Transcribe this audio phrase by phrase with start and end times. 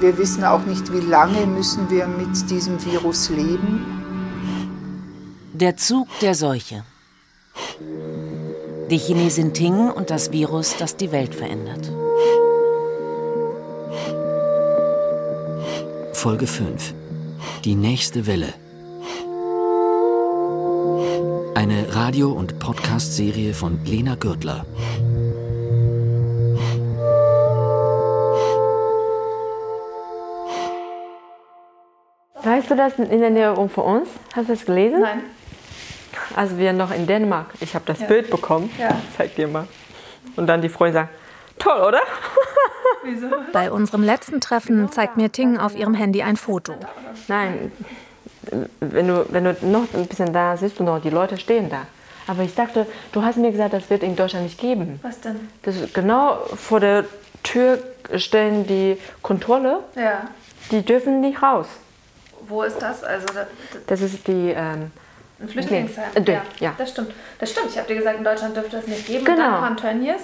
[0.00, 3.84] Wir wissen auch nicht, wie lange müssen wir mit diesem Virus leben.
[5.52, 6.84] Der Zug der Seuche.
[8.90, 11.90] Die Chinesin Ting und das Virus, das die Welt verändert.
[16.12, 16.94] Folge 5.
[17.64, 18.54] Die nächste Welle.
[21.56, 24.64] Eine Radio- und Podcast-Serie von Lena Gürtler.
[32.78, 34.08] Das in der Nähe von uns?
[34.34, 35.00] Hast du das gelesen?
[35.00, 35.20] Nein.
[36.34, 37.46] Also wir noch in Dänemark.
[37.60, 38.06] Ich habe das Ja.
[38.06, 38.70] Bild bekommen.
[38.78, 38.96] Ja.
[39.16, 39.66] Zeig dir mal.
[40.36, 41.10] Und dann die Freundin sagt,
[41.58, 42.00] toll, oder?
[43.04, 43.26] Wieso?
[43.52, 46.74] Bei unserem letzten Treffen zeigt mir Ting auf ihrem Handy ein Foto.
[47.28, 47.72] Nein,
[48.80, 51.82] wenn du, wenn du noch ein bisschen da siehst du noch, die Leute stehen da.
[52.26, 54.98] Aber ich dachte, du hast mir gesagt, das wird in Deutschland nicht geben.
[55.02, 55.48] Was denn?
[55.62, 57.04] Das ist genau vor der
[57.42, 57.78] Tür
[58.16, 60.28] stellen die Kontrolle, Ja.
[60.70, 61.66] die dürfen nicht raus.
[62.48, 63.04] Wo ist das?
[63.04, 63.46] Also da, da,
[63.86, 64.90] Das ist die, ähm,
[65.40, 66.04] ein Flüchtlingsheim.
[66.14, 66.74] Nee, äh, ja, ja.
[66.76, 67.12] das stimmt.
[67.38, 67.68] Das stimmt.
[67.70, 69.20] Ich habe dir gesagt, in Deutschland dürfte es nicht geben.
[69.20, 69.50] Und Genau.
[69.50, 70.22] dann kam Tönnies.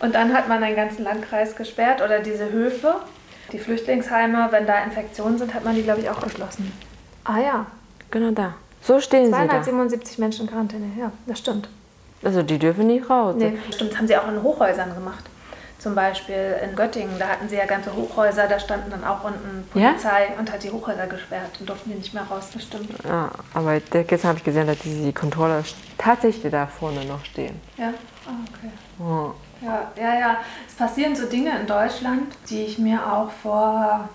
[0.00, 2.96] Und dann hat man einen ganzen Landkreis gesperrt oder diese Höfe.
[3.52, 6.72] Die Flüchtlingsheime, wenn da Infektionen sind, hat man die, glaube ich, auch geschlossen.
[7.24, 7.66] Ah ja.
[8.10, 8.54] genau da.
[8.82, 9.38] So stehen sie da.
[9.46, 10.86] 277 Menschen in Quarantäne.
[10.98, 11.68] Ja, das stimmt.
[12.22, 13.34] Also die dürfen nicht raus.
[13.36, 13.92] Nee, stimmt.
[13.92, 15.24] Das haben sie auch in Hochhäusern gemacht.
[15.80, 19.66] Zum Beispiel in Göttingen, da hatten sie ja ganze Hochhäuser, da standen dann auch unten
[19.74, 19.88] Ja?
[19.92, 22.48] Polizei und hat die Hochhäuser gesperrt und durften die nicht mehr raus.
[22.52, 22.90] Das stimmt.
[23.02, 25.64] Ja, aber der- gestern habe ich gesehen, dass die, die Kontrolle
[25.96, 27.58] tatsächlich da vorne noch stehen.
[27.78, 27.94] Ja,
[28.26, 28.70] ah, okay.
[28.98, 29.32] Oh.
[29.64, 30.36] Ja, ja, ja.
[30.68, 34.08] Es passieren so Dinge in Deutschland, die ich mir auch vor,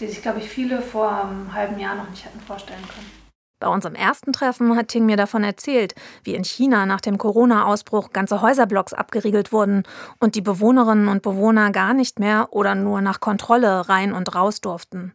[0.00, 3.23] die sich, glaube ich, viele vor einem halben Jahr noch nicht hätten vorstellen können.
[3.64, 8.10] Bei unserem ersten Treffen hat Ting mir davon erzählt, wie in China nach dem Corona-Ausbruch
[8.10, 9.84] ganze Häuserblocks abgeriegelt wurden
[10.20, 14.60] und die Bewohnerinnen und Bewohner gar nicht mehr oder nur nach Kontrolle rein und raus
[14.60, 15.14] durften.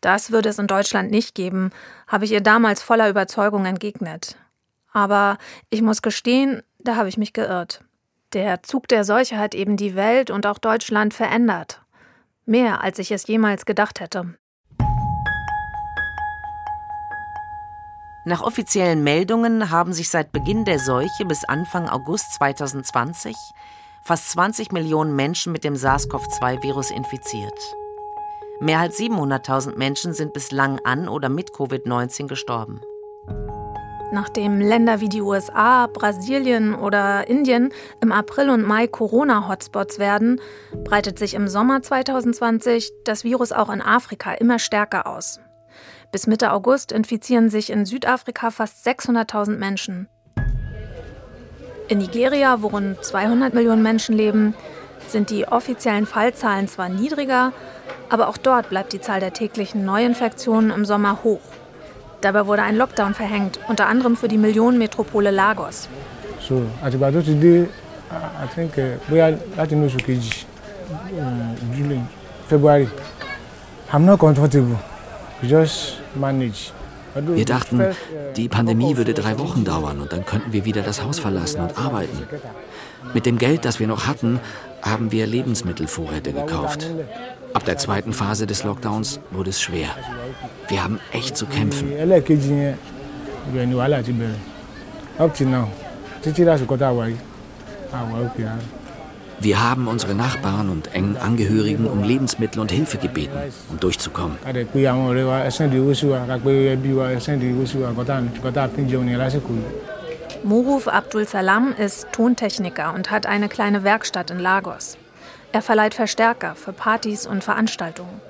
[0.00, 1.72] Das würde es in Deutschland nicht geben,
[2.06, 4.36] habe ich ihr damals voller Überzeugung entgegnet.
[4.92, 5.36] Aber
[5.68, 7.82] ich muss gestehen, da habe ich mich geirrt.
[8.34, 11.80] Der Zug der Seuche hat eben die Welt und auch Deutschland verändert.
[12.46, 14.36] Mehr, als ich es jemals gedacht hätte.
[18.26, 23.34] Nach offiziellen Meldungen haben sich seit Beginn der Seuche bis Anfang August 2020
[24.02, 27.58] fast 20 Millionen Menschen mit dem SARS-CoV-2-Virus infiziert.
[28.60, 32.82] Mehr als 700.000 Menschen sind bislang an oder mit Covid-19 gestorben.
[34.12, 40.40] Nachdem Länder wie die USA, Brasilien oder Indien im April und Mai Corona-Hotspots werden,
[40.84, 45.40] breitet sich im Sommer 2020 das Virus auch in Afrika immer stärker aus.
[46.12, 50.08] Bis Mitte August infizieren sich in Südafrika fast 600.000 Menschen.
[51.88, 54.54] In Nigeria, wo rund 200 Millionen Menschen leben,
[55.08, 57.52] sind die offiziellen Fallzahlen zwar niedriger,
[58.08, 61.40] aber auch dort bleibt die Zahl der täglichen Neuinfektionen im Sommer hoch.
[62.20, 65.88] Dabei wurde ein Lockdown verhängt, unter anderem für die Millionenmetropole Lagos.
[66.40, 67.68] so tó ti dé
[68.42, 70.46] i think eh, bóyá láti inú oṣù kejì
[71.14, 72.00] eh, july
[72.48, 72.88] february
[73.92, 74.76] i'm not comfortable
[75.42, 77.92] Wir dachten, eh,
[78.36, 81.78] die Pandemie würde drei Wochen dauern und dann könnten wir wieder das Haus verlassen und
[81.78, 82.18] arbeiten.
[83.14, 84.40] Mit dem Geld, das wir noch hatten,
[84.82, 86.86] haben wir Lebensmittelvorräte gekauft.
[87.52, 89.88] Ab der zweiten Phase des Lockdowns wurde es schwer.
[90.68, 91.92] Wir haben echt zu kämpfen.
[95.20, 95.68] up till now
[96.22, 97.18] títí lásìkò tá a wà yìí
[97.92, 98.79] wà òkè rárá.
[99.40, 103.38] Wir haben unsere Nachbarn und engen Angehörigen um Lebensmittel und Hilfe gebeten,
[103.70, 104.36] um durchzukommen.
[110.44, 114.98] Moruf Abdul Salam ist Tontechniker und hat eine kleine Werkstatt in Lagos.
[115.52, 118.20] Er verleiht Verstärker für Partys und Veranstaltungen.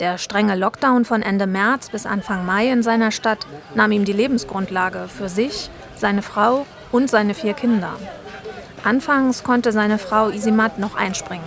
[0.00, 4.14] Der strenge Lockdown von Ende März bis Anfang Mai in seiner Stadt nahm ihm die
[4.14, 7.96] Lebensgrundlage für sich, seine Frau und seine vier Kinder.
[8.84, 11.44] Anfangs konnte seine Frau Isimat noch einspringen.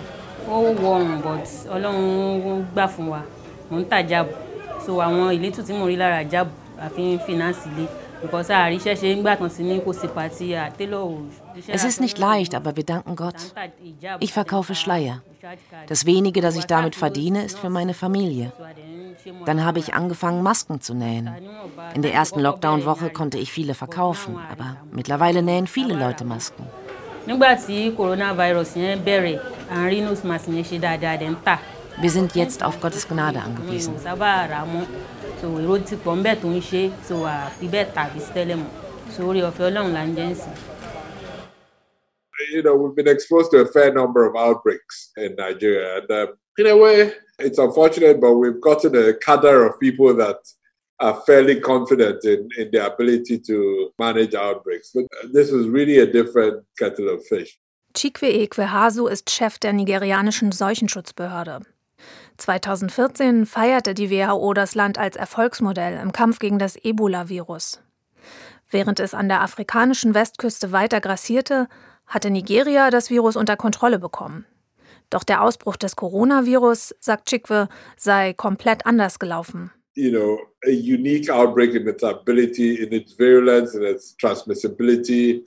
[11.68, 13.34] Es ist nicht leicht, aber wir danken Gott.
[14.20, 15.22] Ich verkaufe Schleier.
[15.86, 18.52] Das wenige, das ich damit verdiene, ist für meine Familie.
[19.44, 21.30] Dann habe ich angefangen, Masken zu nähen.
[21.94, 26.64] In der ersten Lockdown-Woche konnte ich viele verkaufen, aber mittlerweile nähen viele Leute Masken.
[27.26, 29.38] Nígbà tí coronavirus yẹn bẹ̀rẹ̀
[29.70, 31.58] à ń rí nose mask yẹn ṣe dáadáa dẹ̀ ń tà.
[32.02, 33.94] Wir sind jetzt auf Gottes Gnade angewiesen.
[33.94, 34.84] àwọn èèyàn sábà rà mọ́
[35.40, 38.56] so èrò ti pọ̀ ń bẹ̀ tó ń ṣe so àfi bẹ́ẹ̀ tàbí sí tẹ́lẹ̀
[38.62, 38.70] mọ́
[39.14, 40.54] so orí ọ̀fẹ́ ọlọ́run là ń jẹ́ ń sìn.
[42.52, 45.96] you know, we've been exposed to a fair number of outbreaks in Nigeria.
[45.98, 46.28] And um,
[46.58, 50.36] in a way, it's unfortunate, but we've gotten a cadre of people that
[50.98, 54.92] are fairly confident in, in their ability to manage outbreaks.
[54.94, 57.58] But this is really a different kettle of fish.
[57.94, 61.60] Chikwe Ekwehasu ist Chef der nigerianischen Seuchenschutzbehörde.
[62.36, 67.80] 2014 feierte die WHO das Land als Erfolgsmodell im Kampf gegen das Ebola-Virus.
[68.70, 71.68] Während es an der afrikanischen Westküste weiter grassierte,
[72.06, 74.44] hatte Nigeria das Virus unter Kontrolle bekommen.
[75.08, 79.70] Doch der Ausbruch des Coronavirus, sagt Chikwe, sei komplett anders gelaufen.
[79.96, 85.42] You know, a unique outbreak in its ability, in its virulence, in its transmissibility,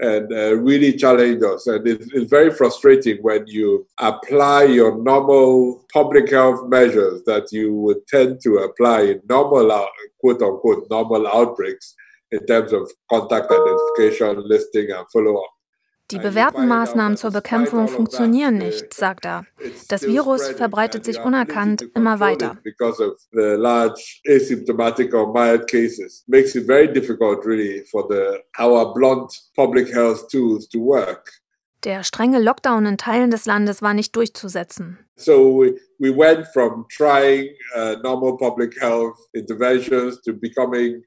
[0.00, 1.66] and uh, really challenged us.
[1.66, 7.74] And it's, it's very frustrating when you apply your normal public health measures that you
[7.74, 9.88] would tend to apply in normal,
[10.20, 11.94] quote unquote, normal outbreaks
[12.32, 15.55] in terms of contact identification, listing, and follow up.
[16.12, 19.44] Die bewährten Maßnahmen zur Bekämpfung funktionieren nicht, sagt er.
[19.88, 22.58] Das Virus verbreitet sich unerkannt immer weiter.
[26.28, 31.32] Makes it very difficult really for the our blunt public health tools to work.
[31.82, 34.98] Der strenge Lockdown in Teilen des Landes war nicht durchzusetzen.
[35.16, 41.04] So we, we went from trying uh, normal public health interventions to becoming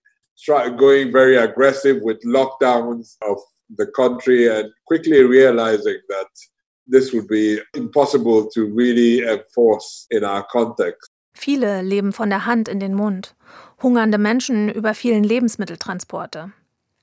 [0.77, 3.39] going very aggressive with lockdowns of
[3.77, 6.27] the country and quickly realizing that
[6.87, 11.11] this would be impossible to really enforce in our context.
[11.33, 13.35] Viele leben von der Hand in den Mund.
[13.81, 16.51] Hungernde Menschen überfielen Lebensmitteltransporte.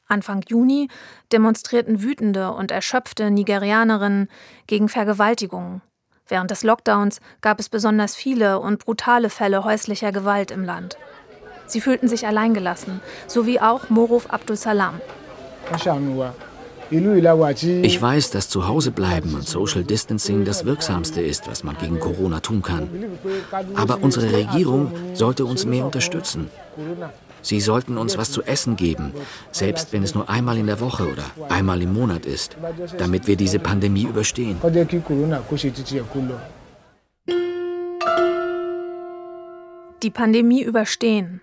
[0.09, 0.89] Anfang Juni
[1.33, 4.29] demonstrierten wütende und erschöpfte Nigerianerinnen
[4.67, 5.83] gegen Vergewaltigungen.
[6.29, 10.97] Während des Lockdowns gab es besonders viele und brutale Fälle häuslicher Gewalt im Land.
[11.67, 15.01] Sie fühlten sich alleingelassen, so wie auch Moruf Abdul Salam.
[16.91, 21.99] Ich weiß, dass zu Hause bleiben und Social Distancing das Wirksamste ist, was man gegen
[21.99, 22.89] Corona tun kann.
[23.75, 26.49] Aber unsere Regierung sollte uns mehr unterstützen.
[27.43, 29.13] Sie sollten uns was zu essen geben,
[29.53, 32.57] selbst wenn es nur einmal in der Woche oder einmal im Monat ist,
[32.99, 34.59] damit wir diese Pandemie überstehen.
[40.03, 41.41] Die Pandemie überstehen.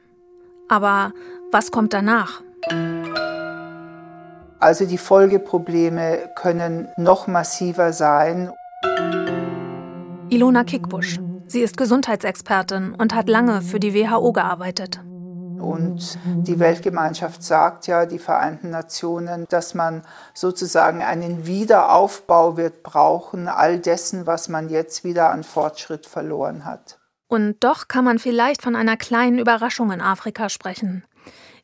[0.68, 1.14] Aber
[1.52, 2.43] was kommt danach?
[4.64, 8.50] Also die Folgeprobleme können noch massiver sein.
[10.30, 11.20] Ilona Kickbusch.
[11.48, 15.02] Sie ist Gesundheitsexpertin und hat lange für die WHO gearbeitet.
[15.60, 16.18] Und
[16.48, 23.80] die Weltgemeinschaft sagt ja, die Vereinten Nationen, dass man sozusagen einen Wiederaufbau wird brauchen, all
[23.80, 27.00] dessen, was man jetzt wieder an Fortschritt verloren hat.
[27.28, 31.04] Und doch kann man vielleicht von einer kleinen Überraschung in Afrika sprechen.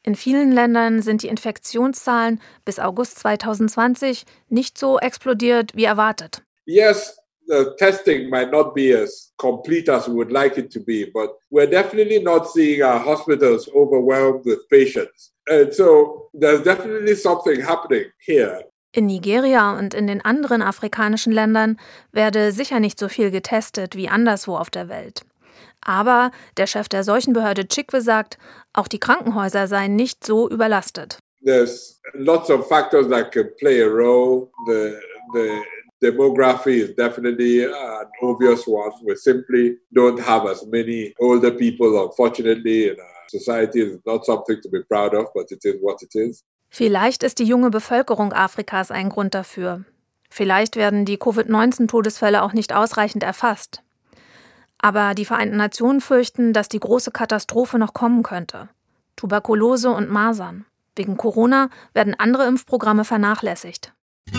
[0.04, 6.42] In vielen Ländern sind die Infektionszahlen bis August 2020 nicht so explodiert wie erwartet.
[6.66, 7.18] Yes,
[7.48, 11.32] the testing might not be as complete as we would like it to be, but
[11.50, 15.34] we're definitely not seeing our hospitals overwhelmed with patients.
[15.50, 18.64] And so there's definitely something happening here.
[18.92, 21.78] In Nigeria und in den anderen afrikanischen Ländern
[22.12, 25.22] werde sicher nicht so viel getestet wie anderswo auf der Welt.
[25.82, 28.38] Aber der Chef der Seuchenbehörde Chikwe sagt,
[28.74, 31.20] auch die Krankenhäuser seien nicht so überlastet.
[31.44, 34.50] There's lots of factors that can play a role.
[34.68, 35.00] The,
[35.34, 35.62] the
[36.02, 38.92] demography is definitely an obvious one.
[39.04, 43.82] We simply don't have as many older people, unfortunately, in our society.
[43.82, 46.44] It's not something to be proud of, but it is what it is.
[46.72, 49.86] Vielleicht ist die junge Bevölkerung Afrikas ein Grund dafür.
[50.30, 53.82] Vielleicht werden die Covid-19-Todesfälle auch nicht ausreichend erfasst.
[54.80, 58.70] Aber die Vereinten Nationen fürchten, dass die große Katastrophe noch kommen könnte.
[59.18, 60.66] Tuberkulose und Masern.
[60.96, 63.94] Wegen Corona werden andere Impfprogramme vernachlässigt.
[64.28, 64.34] Ich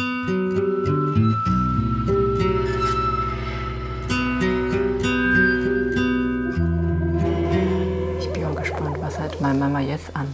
[8.33, 10.27] bin auch gespannt, was hat meine Mama jetzt an?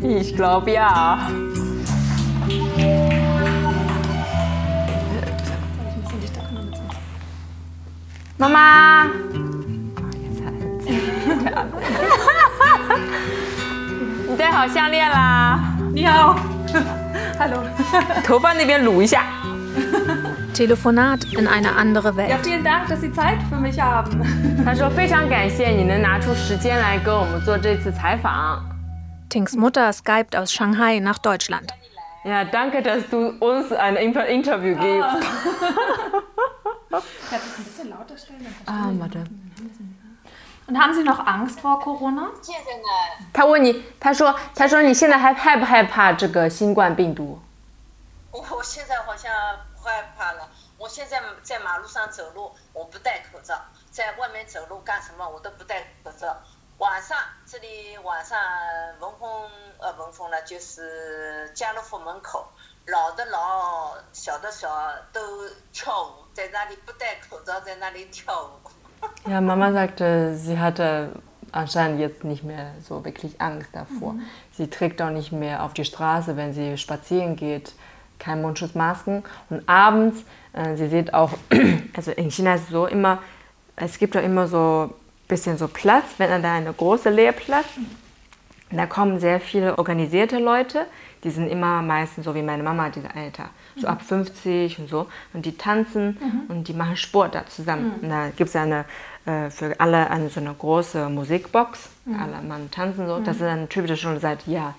[0.02, 1.28] ich glaube ja.
[8.37, 9.07] Mama！
[14.27, 15.59] 你戴好项链啦！
[15.93, 16.35] 你好，
[17.37, 17.63] Hallo。
[18.23, 19.23] 头发那边撸一下。
[20.53, 22.39] Telefonat in eine andere Ja, Welt.
[22.43, 24.09] vielen Dank, dass Sie Zeit für mich haben.
[24.65, 28.61] 他说非常感谢你能拿出时间来跟我们做这次采访。
[29.29, 31.69] Tings Mutter skypt aus Shanghai nach Deutschland.
[32.25, 35.25] Ja, danke, dass du uns ein Inter- Interview gibst.
[37.30, 38.54] Kannst du es ein bisschen lauter stellen?
[38.66, 39.24] Ah, warte.
[40.66, 42.30] Und haben Sie noch Angst vor Corona?
[43.32, 47.40] 他问你，他说，他说你现在还害不害怕这个新冠病毒？
[48.32, 49.30] 我现在好像
[49.76, 50.48] 不害怕了。
[50.78, 53.54] 我现在在马路上走路，我不戴口罩，
[53.90, 56.36] 在外面走路干什么我都不戴口罩。
[56.78, 58.38] 晚上这里晚上
[58.98, 62.48] 文峰呃文峰呢，就是家乐福门口，
[62.87, 64.67] 老的老小的小
[65.13, 65.19] 都
[65.71, 68.69] 跳舞，在那里不戴口罩，在那里跳舞。
[69.29, 71.11] Ja, Mama sagte, sie hatte
[71.51, 74.13] anscheinend jetzt nicht mehr so wirklich Angst davor.
[74.13, 74.25] Mhm.
[74.51, 77.73] Sie trägt auch nicht mehr auf die Straße, wenn sie spazieren geht,
[78.17, 79.23] kein Mundschutz, Masken.
[79.49, 81.31] Und abends, äh, sie sieht auch,
[81.95, 83.19] also in China ist es so immer,
[83.77, 87.67] es gibt doch immer so ein bisschen so Platz, wenn da eine große Leerplatz.
[88.76, 90.86] da kommen sehr viele organisierte Leute,
[91.24, 95.06] die sind immer meistens so wie meine Mama, diese Alter, so ab 50 und so.
[95.32, 96.42] Und die tanzen mhm.
[96.48, 97.94] und die machen Sport da zusammen.
[97.96, 98.02] Mhm.
[98.02, 98.84] Und da gibt es eine,
[99.24, 101.88] äh, für alle eine so eine große Musikbox.
[102.04, 102.20] Mhm.
[102.20, 103.20] Alle Mann tanzen so.
[103.20, 104.74] Das ist ein typisch schon seit ja,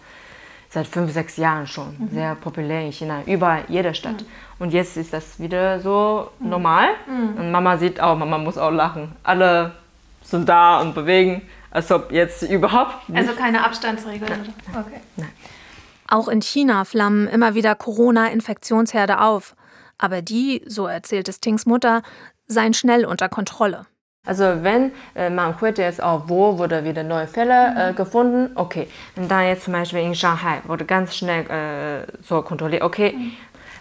[0.70, 1.96] seit fünf, sechs Jahren schon.
[1.98, 2.10] Mhm.
[2.12, 4.22] Sehr populär in China, überall, jeder Stadt.
[4.22, 4.28] Mhm.
[4.60, 6.50] Und jetzt ist das wieder so mhm.
[6.50, 6.90] normal.
[7.38, 9.14] Und Mama sieht auch, Mama muss auch lachen.
[9.24, 9.74] Alle
[10.22, 11.42] sind da und bewegen,
[11.76, 13.20] als ob jetzt überhaupt nicht.
[13.20, 14.54] Also keine Abstandsregeln?
[14.70, 15.02] Okay.
[15.18, 15.30] Nein.
[16.08, 19.56] Auch in China flammen immer wieder Corona-Infektionsherde auf.
[19.98, 22.02] Aber die, so erzählt es Tings Mutter,
[22.48, 23.86] seien schnell unter Kontrolle.
[24.26, 27.96] Also wenn äh, man heute jetzt auch, wo wurde wieder neue Fälle äh, mhm.
[27.96, 28.88] gefunden, okay.
[29.18, 33.14] Und dann jetzt zum Beispiel in Shanghai wurde ganz schnell äh, so kontrolliert, okay.
[33.18, 33.32] Mhm.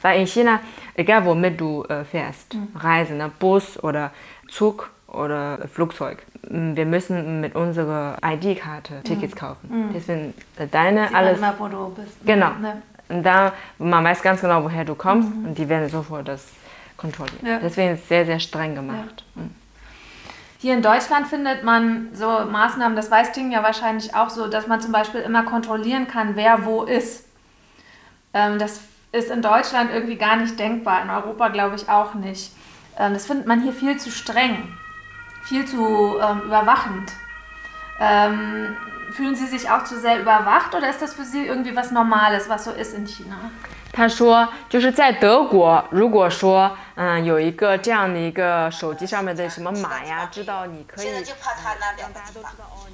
[0.02, 0.60] Weil in China,
[0.94, 2.68] egal womit du äh, fährst, mhm.
[2.74, 4.10] Reise, ne, Bus oder
[4.48, 9.68] Zug oder Flugzeug, wir müssen mit unserer ID-Karte Tickets kaufen.
[9.68, 9.92] Mhm.
[9.94, 11.38] Deswegen äh, deine Sieht alles.
[11.38, 12.16] Immer, wo du bist.
[12.24, 12.50] Genau.
[12.60, 12.82] Ne?
[13.08, 15.46] Und da man weiß ganz genau, woher du kommst mhm.
[15.46, 16.48] und die werden sofort das
[16.96, 17.46] kontrollieren.
[17.46, 17.58] Ja.
[17.58, 19.24] Deswegen ist es sehr, sehr streng gemacht.
[19.34, 19.42] Ja.
[19.42, 19.50] Mhm.
[20.58, 24.66] Hier in Deutschland findet man so Maßnahmen, das weiß Ting ja wahrscheinlich auch so, dass
[24.66, 27.26] man zum Beispiel immer kontrollieren kann, wer wo ist.
[28.32, 28.80] Ähm, das
[29.12, 32.50] ist in Deutschland irgendwie gar nicht denkbar, in Europa glaube ich auch nicht.
[32.98, 34.74] Ähm, das findet man hier viel zu streng
[35.43, 37.11] viel zu ähm, überwachend.
[37.99, 38.75] Ähm,
[39.11, 42.47] fühlen Sie sich auch zu sehr überwacht oder ist das für Sie irgendwie was Normales,
[42.47, 43.51] was so ist in China?
[43.91, 51.05] 他说，就是在德国，如果说，嗯，有一个这样的一个手机上面的什么码呀，知道你可以。
[51.05, 52.51] 现在就怕他那两个地方。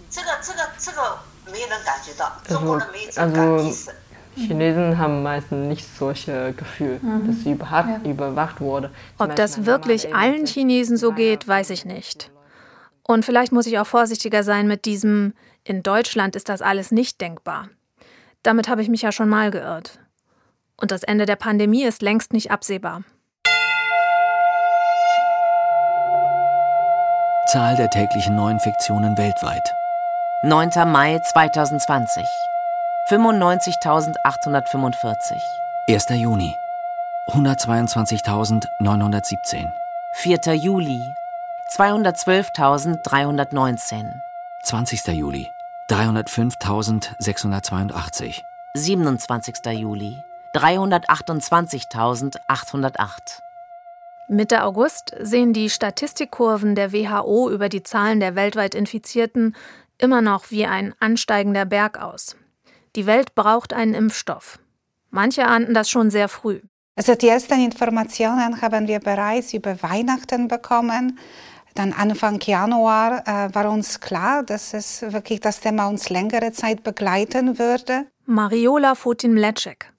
[0.09, 1.17] 这个这个这个
[1.51, 3.91] 没有人感觉到，中国人没有这个意识。
[4.37, 7.27] Chinesen haben meistens nicht solche Gefühl, mhm.
[7.27, 8.11] dass sie überwacht, ja.
[8.11, 8.89] überwacht wurde.
[9.17, 12.31] Ob das wirklich allen Chinesen so geht, weiß ich nicht.
[13.02, 17.20] Und vielleicht muss ich auch vorsichtiger sein mit diesem, in Deutschland ist das alles nicht
[17.20, 17.68] denkbar.
[18.42, 19.98] Damit habe ich mich ja schon mal geirrt.
[20.76, 23.02] Und das Ende der Pandemie ist längst nicht absehbar.
[27.52, 29.70] Zahl der täglichen Neuinfektionen weltweit.
[30.44, 30.70] 9.
[30.86, 32.24] Mai 2020.
[33.10, 35.36] 95.845.
[35.88, 36.06] 1.
[36.10, 36.54] Juni.
[37.28, 39.70] 122.917.
[40.14, 40.54] 4.
[40.54, 41.02] Juli
[41.76, 44.12] 212.319.
[44.64, 45.06] 20.
[45.08, 45.46] Juli
[45.88, 48.40] 305.682.
[48.74, 49.54] 27.
[49.78, 50.16] Juli
[50.54, 53.40] 328.808.
[54.28, 59.54] Mitte August sehen die Statistikkurven der WHO über die Zahlen der weltweit Infizierten
[59.96, 62.34] immer noch wie ein ansteigender Berg aus.
[62.96, 64.58] Die Welt braucht einen Impfstoff.
[65.10, 66.62] Manche ahnten das schon sehr früh.
[66.96, 71.20] Also die ersten Informationen haben wir bereits über Weihnachten bekommen.
[71.74, 76.82] Dann Anfang Januar äh, war uns klar, dass es wirklich das Thema uns längere Zeit
[76.82, 78.06] begleiten würde.
[78.26, 79.92] Mariola Fotin-Mlecek.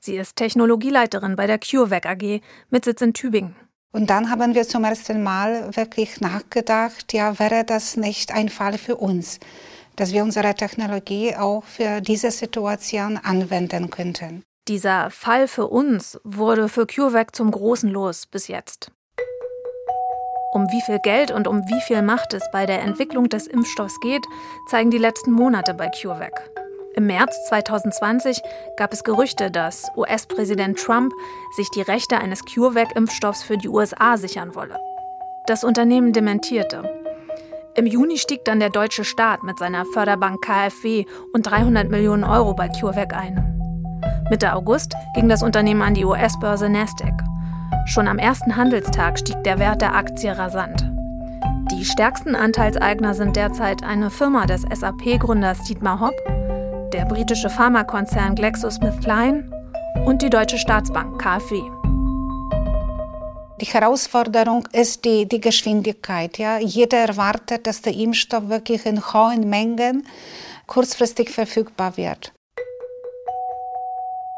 [0.00, 2.40] Sie ist Technologieleiterin bei der CureVac AG
[2.70, 3.56] mit Sitz in Tübingen.
[3.92, 8.76] Und dann haben wir zum ersten Mal wirklich nachgedacht, ja, wäre das nicht ein Fall
[8.78, 9.40] für uns,
[9.96, 14.42] dass wir unsere Technologie auch für diese Situation anwenden könnten.
[14.68, 18.90] Dieser Fall für uns wurde für CureVac zum großen Los bis jetzt.
[20.52, 23.98] Um wie viel Geld und um wie viel Macht es bei der Entwicklung des Impfstoffs
[24.00, 24.24] geht,
[24.70, 26.50] zeigen die letzten Monate bei CureVac.
[26.94, 28.40] Im März 2020
[28.78, 31.12] gab es Gerüchte, dass US-Präsident Trump
[31.56, 34.78] sich die Rechte eines CureVac-Impfstoffs für die USA sichern wolle.
[35.46, 36.82] Das Unternehmen dementierte.
[37.74, 42.54] Im Juni stieg dann der deutsche Staat mit seiner Förderbank KfW und 300 Millionen Euro
[42.54, 43.52] bei CureVac ein.
[44.30, 47.35] Mitte August ging das Unternehmen an die US-Börse Nasdaq.
[47.86, 50.90] Schon am ersten Handelstag stieg der Wert der Aktie rasant.
[51.70, 56.14] Die stärksten Anteilseigner sind derzeit eine Firma des SAP-Gründers Dietmar Hopp,
[56.92, 59.50] der britische Pharmakonzern GlaxoSmithKline
[60.04, 61.62] und die Deutsche Staatsbank KfW.
[63.60, 66.38] Die Herausforderung ist die, die Geschwindigkeit.
[66.38, 66.58] Ja.
[66.58, 70.06] Jeder erwartet, dass der Impfstoff wirklich in hohen Mengen
[70.66, 72.35] kurzfristig verfügbar wird.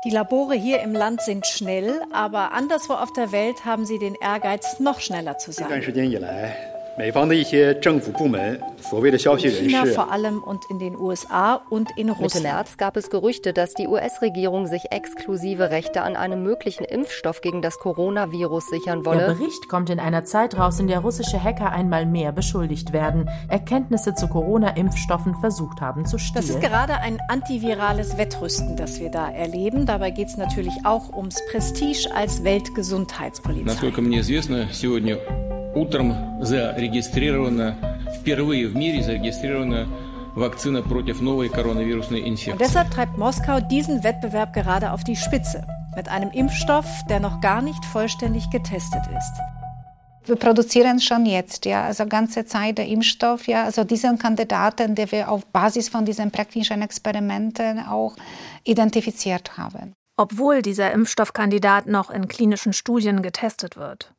[0.04, 4.14] Die Labore hier im Land sind schnell, aber anderswo auf der Welt haben sie den
[4.14, 5.66] Ehrgeiz, noch schneller zu sein.
[9.50, 12.34] China vor allem und in den USA und in Russland.
[12.34, 17.40] Mitte März gab es Gerüchte, dass die US-Regierung sich exklusive Rechte an einem möglichen Impfstoff
[17.40, 19.18] gegen das Coronavirus sichern wolle.
[19.18, 23.30] Der Bericht kommt in einer Zeit raus, in der russische Hacker einmal mehr beschuldigt werden,
[23.48, 26.46] Erkenntnisse zu Corona-Impfstoffen versucht haben zu stehlen.
[26.46, 29.86] Das ist gerade ein antivirales Wettrüsten, das wir da erleben.
[29.86, 33.66] Dabei geht es natürlich auch ums Prestige als Weltgesundheitspolizei.
[35.75, 37.75] Утром зарегистрирована,
[38.19, 39.87] впервые в мире зарегистрирована
[40.35, 42.53] Vakzine против новой коронавирусной инфекции.
[42.53, 45.65] Und deshalb treibt Moskau diesen Wettbewerb gerade auf die Spitze
[45.95, 49.33] mit einem Impfstoff, der noch gar nicht vollständig getestet ist.
[50.25, 55.11] Wir produzieren schon jetzt, ja, also ganze Zeit der Impfstoff, ja, also diesen Kandidaten, den
[55.11, 58.15] wir auf Basis von diesen praktischen Experimenten auch
[58.63, 59.93] identifiziert haben.
[60.15, 64.13] Obwohl dieser Impfstoffkandidat noch in klinischen Studien getestet wird.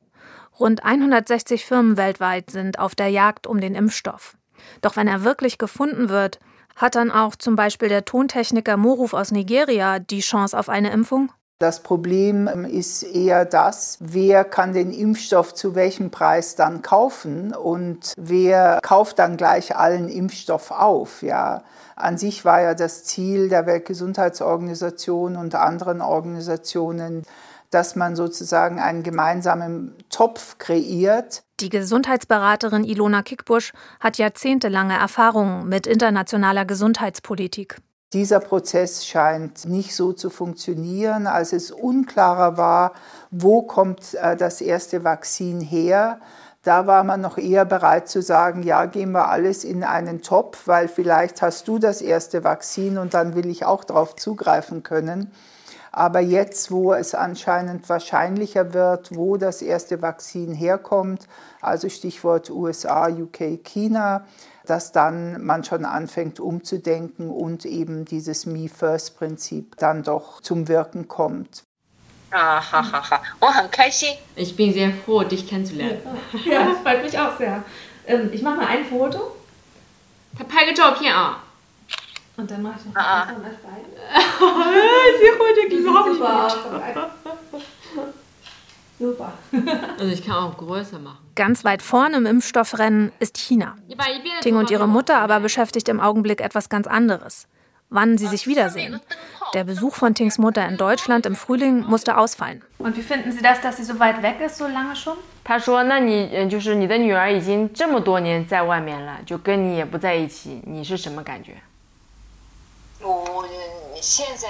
[0.60, 4.36] Rund 160 Firmen weltweit sind auf der Jagd um den Impfstoff.
[4.82, 6.40] Doch wenn er wirklich gefunden wird,
[6.76, 11.32] hat dann auch zum Beispiel der Tontechniker Moruf aus Nigeria die Chance auf eine Impfung?
[11.60, 18.14] Das Problem ist eher das, wer kann den Impfstoff zu welchem Preis dann kaufen und
[18.18, 21.22] wer kauft dann gleich allen Impfstoff auf.
[21.22, 21.64] Ja.
[21.98, 27.24] An sich war ja das Ziel der Weltgesundheitsorganisation und anderen Organisationen,
[27.70, 31.44] dass man sozusagen einen gemeinsamen Topf kreiert.
[31.60, 37.78] Die Gesundheitsberaterin Ilona Kickbusch hat jahrzehntelange Erfahrung mit internationaler Gesundheitspolitik.
[38.12, 42.94] Dieser Prozess scheint nicht so zu funktionieren, als es unklarer war,
[43.30, 46.20] wo kommt äh, das erste Vakzin her.
[46.64, 50.68] Da war man noch eher bereit zu sagen, ja, gehen wir alles in einen Topf,
[50.68, 55.32] weil vielleicht hast du das erste Vakzin und dann will ich auch darauf zugreifen können.
[55.93, 61.29] Aber jetzt, wo es anscheinend wahrscheinlicher wird, wo das erste Vakzin herkommt,
[61.61, 64.27] also Stichwort USA, UK, China,
[64.67, 71.65] dass dann man schon anfängt umzudenken und eben dieses Me-First-Prinzip dann doch zum Wirken kommt.
[74.35, 76.01] Ich bin sehr froh, dich kennenzulernen.
[76.45, 77.63] Ja, das freut mich auch sehr.
[78.07, 79.35] Ähm, ich mache mal ein Foto.
[80.37, 81.45] 他拍个照片啊。
[82.40, 83.24] Und dann mache ich noch ah.
[83.24, 83.86] ein anderes Bein.
[85.20, 86.20] Sie heute glaube ich
[89.00, 89.34] Super.
[89.98, 91.20] Also ich kann auch größer machen.
[91.36, 93.78] Ganz weit vorne im Impfstoffrennen ist China.
[94.42, 97.48] Ting und ihre Mutter aber beschäftigt im Augenblick etwas ganz anderes.
[97.90, 99.00] Wann sie sich wiedersehen.
[99.54, 102.62] Der Besuch von Tings Mutter in Deutschland im Frühling musste ausfallen.
[102.78, 105.18] Und wie finden Sie das, dass sie so weit weg ist, so lange schon?
[105.50, 105.84] 他说
[113.01, 113.47] ：“我
[114.01, 114.49] 现在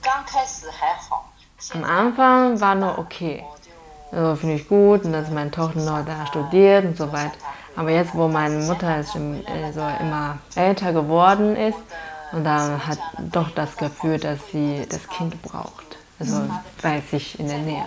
[0.00, 1.30] 刚开始还好。
[1.72, 3.44] Am Anfang war nur okay.
[4.12, 7.32] Also finde ich gut, und dass meine Tochter noch da studiert und so weiter.
[7.74, 11.78] Aber jetzt, wo meine Mutter also immer älter geworden ist,
[12.32, 12.98] und dann hat
[13.32, 15.96] doch das Gefühl, dass sie das Kind braucht.
[16.18, 16.42] Also
[16.82, 17.84] bei sich in der Nähe.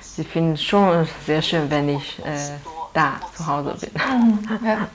[0.00, 2.58] Sie finden es schon sehr schön, wenn ich äh,
[2.94, 3.90] da zu Hause bin.
[4.64, 4.88] Ja.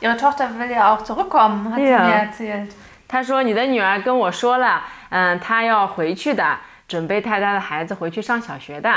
[0.00, 2.04] Ihre Tochter will ja auch zurückkommen, hat ja.
[2.04, 2.72] sie mir erzählt.
[3.08, 8.90] 她说你的女儿跟我说了，嗯，她要回去的，准备带她的孩子回去上小学的。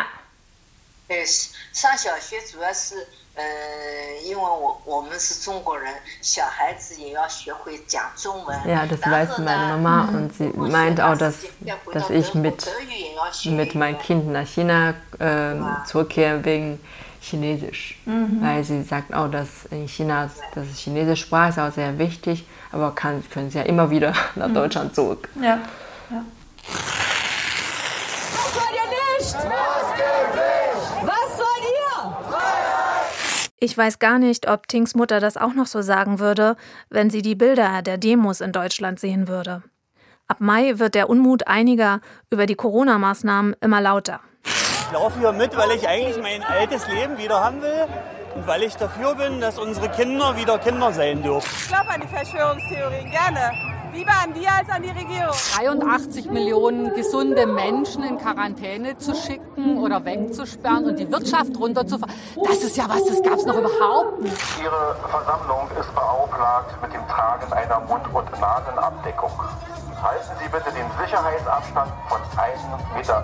[1.08, 1.23] 对，
[1.71, 3.43] 上小学主要是，呃，
[4.25, 8.60] 因为我我们是中国人，小孩子也要学会讲中文。
[8.65, 11.45] Ja, das weiß meine Mama und sie meint auch, dass,
[11.93, 12.67] dass ich mit,
[13.45, 16.80] mit meinem Kind nach China äh, zurückkehre wegen
[17.22, 18.38] Chinesisch, mhm.
[18.40, 22.94] weil sie sagt auch, dass in China das Chinesisch Sprache ist auch sehr wichtig, aber
[22.94, 24.54] kann, können sie ja immer wieder nach mhm.
[24.54, 25.28] Deutschland zurück.
[25.37, 25.61] Ja.
[26.11, 26.24] ja.
[28.32, 29.35] Was wollt ihr nicht?
[31.04, 32.12] Was wollt ihr?
[33.61, 36.56] Ich weiß gar nicht, ob Tings Mutter das auch noch so sagen würde,
[36.90, 39.62] wenn sie die Bilder der Demos in Deutschland sehen würde.
[40.26, 44.20] Ab Mai wird der Unmut einiger über die Corona-Maßnahmen immer lauter.
[44.92, 47.87] Ich laufe hier mit, weil ich eigentlich mein altes Leben wieder haben will
[48.35, 51.48] und weil ich dafür bin, dass unsere Kinder wieder Kinder sein dürfen.
[51.50, 53.52] Ich glaube an die Verschwörungstheorien, gerne.
[53.94, 55.35] Lieber an die als an die Regierung.
[55.57, 62.59] 83 Millionen gesunde Menschen in Quarantäne zu schicken oder wegzusperren und die Wirtschaft runterzufahren, das
[62.59, 64.37] ist ja was, das gab es noch überhaupt nicht.
[64.62, 69.33] Ihre Versammlung ist beauftragt mit dem Tragen einer Mund- und Nasenabdeckung.
[70.02, 73.22] Halten Sie bitte den Sicherheitsabstand von 1,50 Meter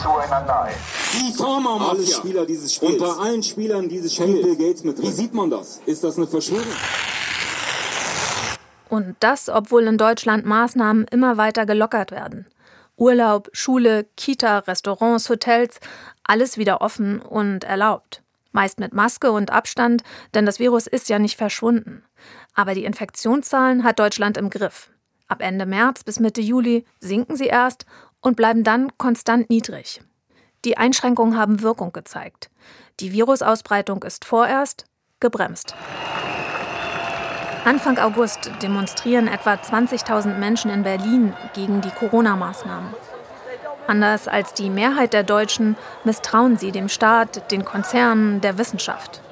[0.00, 0.74] zueinander ein.
[1.12, 1.90] Die Pharma-Mafia.
[1.90, 2.92] Alle Spieler dieses Spiels.
[2.92, 4.42] Und bei allen Spielern dieses Spiels.
[4.42, 5.06] Bill Gates mit drin.
[5.06, 5.80] Wie sieht man das?
[5.84, 6.72] Ist das eine Verschwörung?
[8.90, 12.46] Und das, obwohl in Deutschland Maßnahmen immer weiter gelockert werden.
[12.96, 15.80] Urlaub, Schule, Kita, Restaurants, Hotels,
[16.22, 18.22] alles wieder offen und erlaubt.
[18.52, 22.04] Meist mit Maske und Abstand, denn das Virus ist ja nicht verschwunden.
[22.54, 24.90] Aber die Infektionszahlen hat Deutschland im Griff.
[25.32, 27.86] Ab Ende März bis Mitte Juli sinken sie erst
[28.20, 30.02] und bleiben dann konstant niedrig.
[30.66, 32.50] Die Einschränkungen haben Wirkung gezeigt.
[33.00, 34.84] Die Virusausbreitung ist vorerst
[35.20, 35.74] gebremst.
[37.64, 42.92] Anfang August demonstrieren etwa 20.000 Menschen in Berlin gegen die Corona-Maßnahmen.
[43.86, 49.22] Anders als die Mehrheit der Deutschen misstrauen sie dem Staat, den Konzernen, der Wissenschaft.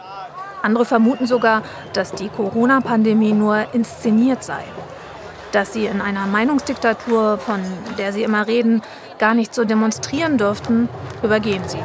[0.62, 4.64] Andere vermuten sogar, dass die Corona-Pandemie nur inszeniert sei
[5.51, 7.61] Dass sie in einer Meinungsdiktatur, von
[7.97, 8.81] der sie immer reden,
[9.17, 10.89] gar nicht so demonstrieren dürften,
[11.23, 11.79] übergehen sie.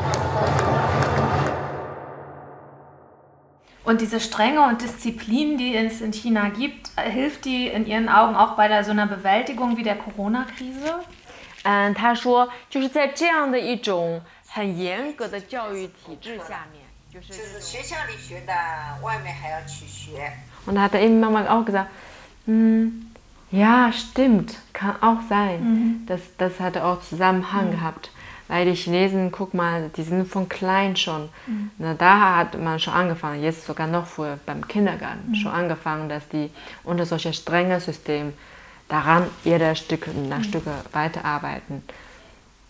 [3.85, 8.37] Und diese Strenge und Disziplin, die es in China gibt, hilft die in Ihren Augen
[8.37, 10.95] auch bei der, so einer Bewältigung wie der Corona-Krise?
[11.65, 18.53] 嗯，他说，就是在这样的一种很严格的教育体制下面，就是就是学校里学的，
[19.03, 20.33] 外面还要去学。
[20.67, 21.89] Und da hat er eben manchmal auch gesagt,
[22.47, 23.11] hm,
[23.56, 25.60] ja, stimmt, kann auch sein.
[25.64, 26.06] Mhm.
[26.08, 27.72] Das, das hatte auch Zusammenhang Mhm.
[27.72, 28.12] gehabt.
[28.48, 31.30] Weil die Chinesen, guck mal, die sind von klein schon.
[31.48, 31.72] Mhm.
[31.80, 35.36] Na, da hat man schon angefangen, jetzt sogar noch früher beim Kindergarten, Mhm.
[35.36, 36.52] schon angefangen, dass die
[36.84, 38.34] unter solcher strengen System
[38.88, 40.44] daran jeder Stück nach Mhm.
[40.44, 41.82] Stücke weiterarbeiten.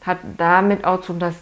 [0.06, 1.36] Hat damit auch zu tun, dass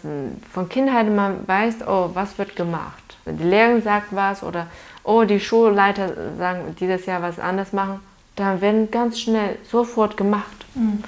[0.52, 3.16] von Kindheit man weiß, oh, was wird gemacht.
[3.24, 4.66] Wenn die Lehrerin sagt was oder
[5.04, 8.00] oh, die Schulleiter sagen dieses Jahr was anders machen,
[8.36, 10.66] dann werden ganz schnell sofort gemacht.
[10.74, 11.02] Mhm.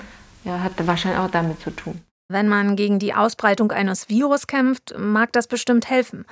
[0.45, 2.01] Ja, hat wahrscheinlich auch damit zu tun.
[2.29, 6.25] Wenn man gegen die Ausbreitung eines Virus kämpft, mag das bestimmt helfen.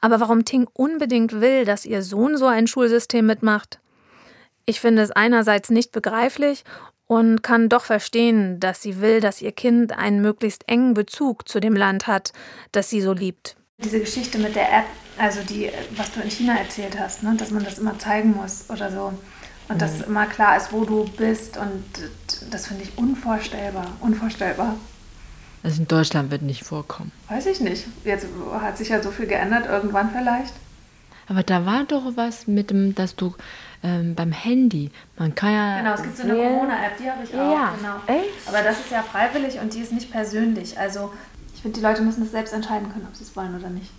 [0.00, 3.80] Aber warum Ting unbedingt will, dass ihr Sohn so ein Schulsystem mitmacht?
[4.64, 6.64] Ich finde es einerseits nicht begreiflich
[7.06, 11.58] und kann doch verstehen, dass sie will, dass ihr Kind einen möglichst engen Bezug zu
[11.58, 12.32] dem Land hat,
[12.70, 13.56] das sie so liebt.
[13.78, 14.86] Diese Geschichte mit der App,
[15.18, 18.66] also die, was du in China erzählt hast, ne, dass man das immer zeigen muss
[18.68, 19.12] oder so.
[19.70, 20.04] Und dass Mhm.
[20.08, 21.56] immer klar ist, wo du bist.
[21.56, 21.84] Und
[22.50, 23.86] das finde ich unvorstellbar.
[24.00, 24.74] Unvorstellbar.
[25.62, 27.12] Also in Deutschland wird nicht vorkommen.
[27.28, 27.86] Weiß ich nicht.
[28.04, 28.26] Jetzt
[28.60, 30.54] hat sich ja so viel geändert, irgendwann vielleicht.
[31.28, 33.34] Aber da war doch was mit dem, dass du
[33.84, 35.78] ähm, beim Handy, man kann ja.
[35.78, 37.52] Genau, es gibt so eine Corona-App, die habe ich auch.
[37.52, 37.74] ja.
[37.78, 37.96] Genau.
[38.20, 38.48] Echt?
[38.48, 40.76] Aber das ist ja freiwillig und die ist nicht persönlich.
[40.78, 41.12] Also
[41.54, 43.90] ich finde, die Leute müssen das selbst entscheiden können, ob sie es wollen oder nicht.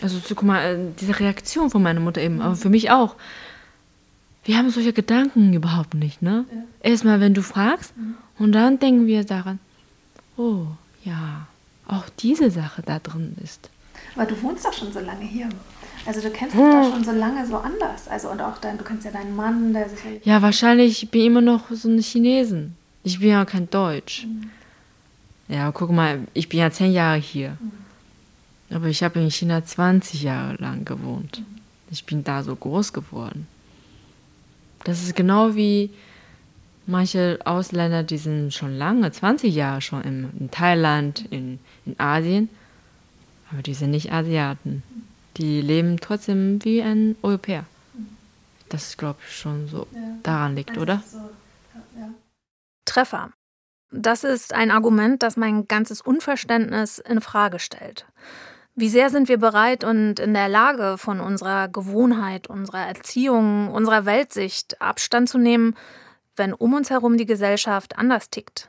[0.00, 3.16] Also so, guck mal, äh, diese Reaktion von meiner Mutter eben, aber für mich auch.
[4.48, 6.46] Wir haben solche Gedanken überhaupt nicht, ne?
[6.82, 7.92] Erstmal, wenn du fragst,
[8.38, 9.58] und dann denken wir daran,
[10.38, 10.64] oh,
[11.04, 11.46] ja,
[11.86, 13.68] auch diese Sache da drin ist.
[14.16, 15.50] Aber du wohnst doch schon so lange hier.
[16.06, 16.62] Also du kennst Hm.
[16.64, 18.08] es doch schon so lange so anders.
[18.08, 21.10] Also und auch dein, du kennst ja deinen Mann, der sich ja Ja, wahrscheinlich ich
[21.10, 22.74] bin ich immer noch so ein Chinesen.
[23.04, 24.26] Ich bin ja kein Deutsch.
[25.48, 27.58] Ja, guck mal, ich bin ja zehn Jahre hier.
[28.70, 31.42] Aber ich habe in China 20 Jahre lang gewohnt.
[31.90, 33.46] Ich bin da so groß geworden.
[34.84, 35.90] Das ist genau wie
[36.86, 42.48] manche Ausländer, die sind schon lange, 20 Jahre schon in, in Thailand, in, in Asien.
[43.50, 44.82] Aber die sind nicht Asiaten.
[45.36, 47.64] Die leben trotzdem wie ein Europäer.
[48.68, 49.86] Das glaube ich schon so
[50.22, 51.02] daran liegt, oder?
[52.84, 53.30] Treffer.
[53.90, 58.04] Das ist ein Argument, das mein ganzes Unverständnis in Frage stellt.
[58.80, 64.06] Wie sehr sind wir bereit und in der Lage, von unserer Gewohnheit, unserer Erziehung, unserer
[64.06, 65.74] Weltsicht Abstand zu nehmen,
[66.36, 68.68] wenn um uns herum die Gesellschaft anders tickt?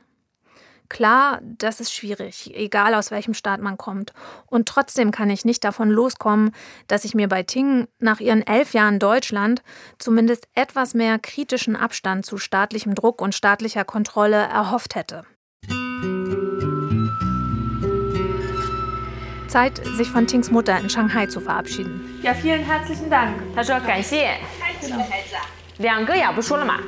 [0.90, 4.14] Klar, das ist schwierig, egal aus welchem Staat man kommt.
[4.48, 6.56] Und trotzdem kann ich nicht davon loskommen,
[6.88, 9.62] dass ich mir bei Ting nach ihren elf Jahren Deutschland
[10.00, 15.24] zumindest etwas mehr kritischen Abstand zu staatlichem Druck und staatlicher Kontrolle erhofft hätte.
[19.49, 22.21] Zeit, sich von Tings Mutter in Shanghai zu verabschieden.
[22.23, 23.35] Ja, vielen herzlichen Dank.
[23.55, 24.39] 他说感谢。
[24.59, 25.43] 看几个孩子啊？
[25.79, 26.81] 两个呀，不说了嘛。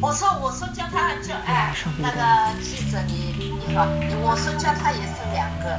[0.00, 3.86] 我说我说叫他叫哎，那个记者你你好，
[4.22, 5.78] 我说叫他也是两个，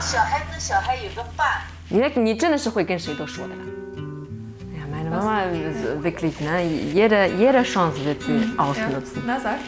[0.00, 1.62] 小孩跟小孩有个伴。
[1.88, 3.62] 你你真的是会跟谁都说的了。
[4.74, 9.22] Ja, meine Mama ist wirklich, ne, jede, jede Chance wird sie ausnutzen.
[9.26, 9.58] Na, sag.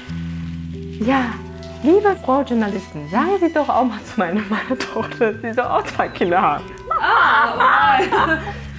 [1.01, 1.35] Ja,
[1.84, 5.69] Liebe Frau Journalistin, sagen Sie doch auch mal zu meiner, meiner Tochter, dass sie doch
[5.69, 6.62] auch zwei Kinder hat.
[6.89, 8.00] Ah,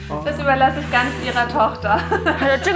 [0.08, 2.00] oh Das überlasse ich ganz ihrer Tochter.
[2.40, 2.66] Das ist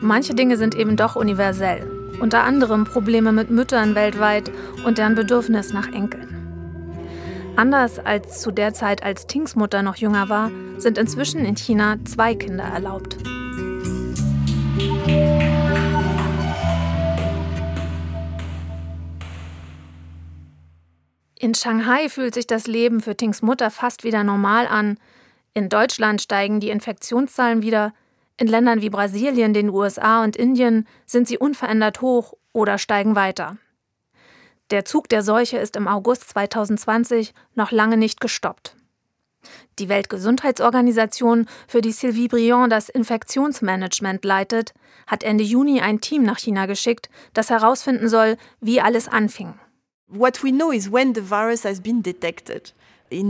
[0.00, 1.86] Manche Dinge sind eben doch universell.
[2.20, 4.50] Unter anderem Probleme mit Müttern weltweit
[4.86, 6.30] und deren Bedürfnis nach Enkeln.
[7.56, 11.96] Anders als zu der Zeit, als Tings Mutter noch jünger war, sind inzwischen in China
[12.04, 13.18] zwei Kinder erlaubt.
[21.44, 24.96] In Shanghai fühlt sich das Leben für Tings Mutter fast wieder normal an.
[25.52, 27.92] In Deutschland steigen die Infektionszahlen wieder.
[28.38, 33.58] In Ländern wie Brasilien, den USA und Indien sind sie unverändert hoch oder steigen weiter.
[34.70, 38.74] Der Zug der Seuche ist im August 2020 noch lange nicht gestoppt.
[39.78, 44.72] Die Weltgesundheitsorganisation, für die Sylvie Briand das Infektionsmanagement leitet,
[45.06, 49.58] hat Ende Juni ein Team nach China geschickt, das herausfinden soll, wie alles anfing.
[50.16, 52.72] What we know is when the virus has been detected.
[53.10, 53.24] Wir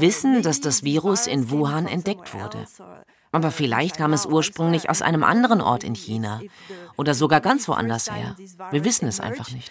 [0.00, 2.66] wissen, dass das Virus in Wuhan entdeckt wurde.
[3.32, 6.40] Aber vielleicht kam es ursprünglich aus einem anderen Ort in China
[6.96, 8.34] oder sogar ganz woanders her.
[8.70, 9.70] Wir wissen es einfach nicht.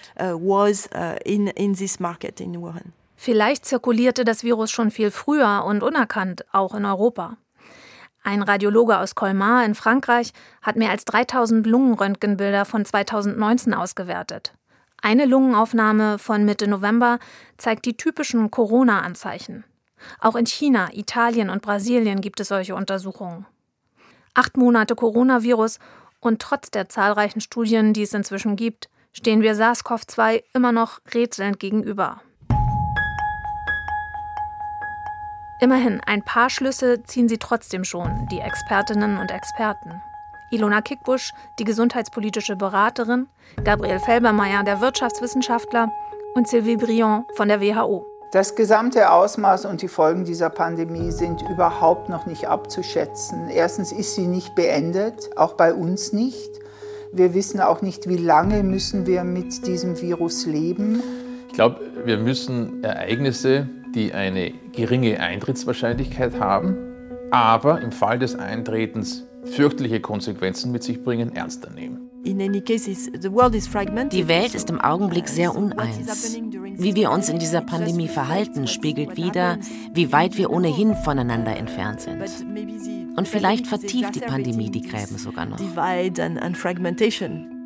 [3.16, 7.36] Vielleicht zirkulierte das Virus schon viel früher und unerkannt, auch in Europa.
[8.24, 10.32] Ein Radiologe aus Colmar in Frankreich
[10.62, 14.54] hat mehr als 3000 Lungenröntgenbilder von 2019 ausgewertet.
[15.02, 17.20] Eine Lungenaufnahme von Mitte November
[17.58, 19.64] zeigt die typischen Corona-Anzeichen.
[20.20, 23.46] Auch in China, Italien und Brasilien gibt es solche Untersuchungen.
[24.34, 25.80] Acht Monate Coronavirus
[26.20, 31.60] und trotz der zahlreichen Studien, die es inzwischen gibt, stehen wir SARS-CoV-2 immer noch rätselnd
[31.60, 32.22] gegenüber.
[35.62, 40.02] Immerhin, ein paar Schlüsse ziehen sie trotzdem schon, die Expertinnen und Experten.
[40.52, 43.28] Ilona Kickbusch, die gesundheitspolitische Beraterin,
[43.64, 45.92] Gabriel Felbermeier, der Wirtschaftswissenschaftler
[46.36, 48.06] und Sylvie Briand von der WHO.
[48.32, 53.50] Das gesamte Ausmaß und die Folgen dieser Pandemie sind überhaupt noch nicht abzuschätzen.
[53.50, 56.60] Erstens ist sie nicht beendet, auch bei uns nicht.
[57.12, 61.02] Wir wissen auch nicht, wie lange müssen wir mit diesem Virus leben.
[61.48, 66.78] Ich glaube, wir müssen Ereignisse, die eine geringe Eintrittswahrscheinlichkeit haben,
[67.32, 72.10] aber im Fall des Eintretens fürchterliche Konsequenzen mit sich bringen, ernster nehmen.
[72.24, 76.38] Die Welt ist im Augenblick sehr uneins.
[76.78, 79.58] Wie wir uns in dieser Pandemie verhalten, spiegelt wider,
[79.94, 82.22] wie weit wir ohnehin voneinander entfernt sind.
[83.16, 85.60] Und vielleicht vertieft die Pandemie die Gräben sogar noch.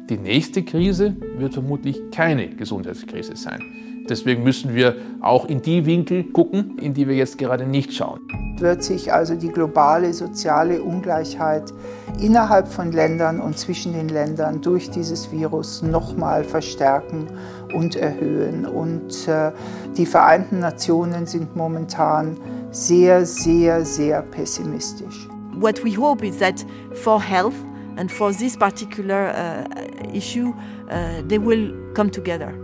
[0.09, 3.61] Die nächste Krise wird vermutlich keine Gesundheitskrise sein.
[4.09, 8.19] Deswegen müssen wir auch in die Winkel gucken, in die wir jetzt gerade nicht schauen.
[8.57, 11.73] Wird sich also die globale soziale Ungleichheit
[12.19, 17.27] innerhalb von Ländern und zwischen den Ländern durch dieses Virus nochmal verstärken
[17.73, 18.65] und erhöhen.
[18.65, 19.51] Und äh,
[19.97, 22.37] die Vereinten Nationen sind momentan
[22.71, 25.27] sehr, sehr, sehr pessimistisch.
[25.59, 27.55] What we hope is that for health
[27.97, 30.53] and for this particular uh, issue,
[30.89, 32.62] uh, they will come together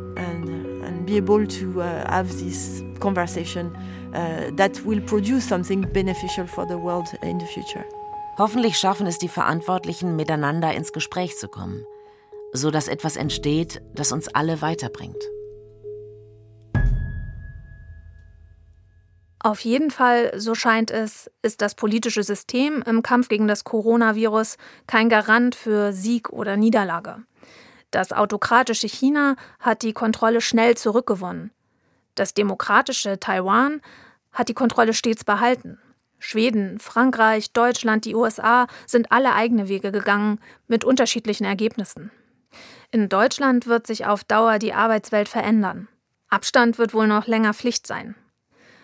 [1.09, 3.75] be able to uh, have this conversation
[4.13, 7.85] uh, that will produce something beneficial for the world in the future.
[8.37, 11.85] Hoffentlich schaffen es die Verantwortlichen, miteinander ins Gespräch zu kommen,
[12.53, 15.21] so dass etwas entsteht, das uns alle weiterbringt.
[19.41, 24.57] Auf jeden Fall, so scheint es, ist das politische System im Kampf gegen das Coronavirus
[24.85, 27.23] kein Garant für Sieg oder Niederlage.
[27.91, 31.51] Das autokratische China hat die Kontrolle schnell zurückgewonnen.
[32.15, 33.81] Das demokratische Taiwan
[34.31, 35.79] hat die Kontrolle stets behalten.
[36.19, 42.11] Schweden, Frankreich, Deutschland, die USA sind alle eigene Wege gegangen, mit unterschiedlichen Ergebnissen.
[42.91, 45.87] In Deutschland wird sich auf Dauer die Arbeitswelt verändern.
[46.27, 48.15] Abstand wird wohl noch länger Pflicht sein.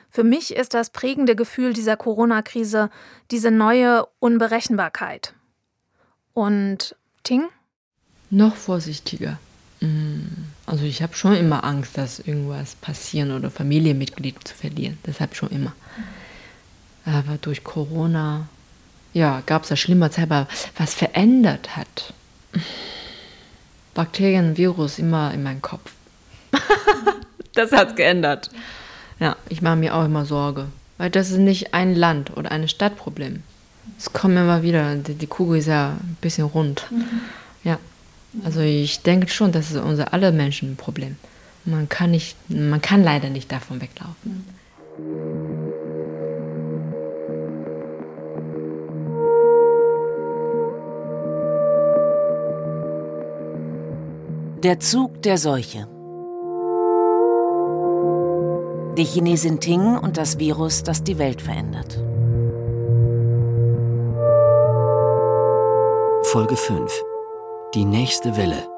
[0.10, 2.90] Für mich ist das prägende Gefühl dieser Corona-Krise
[3.32, 5.34] diese neue Unberechenbarkeit.
[6.34, 7.50] Und Ting?
[8.30, 9.38] Noch vorsichtiger.
[9.82, 10.22] Mm,
[10.66, 14.98] also ich habe schon immer Angst, dass irgendwas passieren oder Familienmitglieder zu verlieren.
[15.06, 15.74] Deshalb schon immer.
[17.06, 18.48] Aber durch Corona,
[19.14, 22.14] ja, gab es eine schlimme Zeit, aber was verändert hat.
[23.94, 25.92] Bakterien, Virus immer in meinem Kopf.
[27.54, 28.50] das hat es geändert.
[29.20, 30.68] Ja, ich mache mir auch immer Sorge.
[30.98, 33.44] Weil das ist nicht ein Land oder ein Stadtproblem.
[33.98, 36.88] Es kommt immer wieder, die Kugel ist ja ein bisschen rund.
[36.92, 37.22] Mhm.
[37.64, 37.80] Ja.
[38.44, 41.16] Also ich denke schon, das ist unser aller Menschen ein Problem.
[41.64, 44.46] Man kann, nicht, man kann leider nicht davon weglaufen.
[54.64, 55.88] Der Zug der Seuche.
[58.98, 62.00] Die Chinesin Ting und das Virus, das die Welt verändert.
[66.24, 67.05] Folge 5
[67.76, 68.70] die nächste Welle.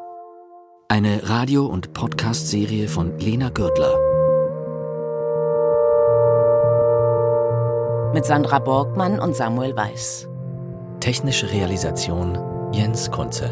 [0.88, 3.94] Eine Radio- und Podcast-Serie von Lena Gürtler.
[8.12, 10.28] Mit Sandra Borgmann und Samuel Weiß.
[11.00, 12.40] Technische Realisation
[12.74, 13.52] Jens Kunze.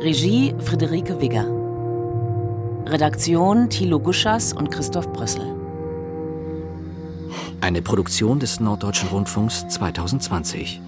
[0.00, 1.46] Regie Friederike Wigger.
[2.86, 5.54] Redaktion Thilo Guschas und Christoph Brüssel.
[7.60, 10.80] Eine Produktion des Norddeutschen Rundfunks 2020.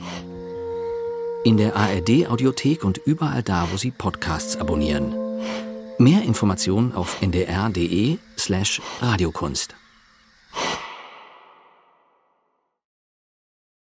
[1.49, 5.15] In der ARD Audiothek und überall da, wo Sie Podcasts abonnieren.
[5.97, 9.78] Mehr Informationen auf ndr.de slash Radiokunst.